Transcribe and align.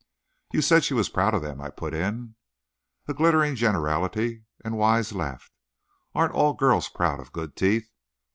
"You 0.51 0.63
said 0.63 0.83
she 0.83 0.95
was 0.95 1.09
proud 1.09 1.35
of 1.35 1.43
them," 1.43 1.61
I 1.61 1.69
put 1.69 1.93
in. 1.93 2.33
"A 3.07 3.13
glittering 3.13 3.53
generality," 3.53 4.45
and 4.65 4.75
Wise 4.75 5.13
laughed. 5.13 5.51
"Aren't 6.15 6.33
all 6.33 6.53
girls 6.55 6.89
proud 6.89 7.19
of 7.19 7.31
good 7.31 7.55
teeth? 7.55 7.87